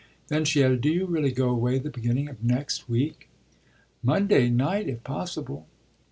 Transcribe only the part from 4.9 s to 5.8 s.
possible."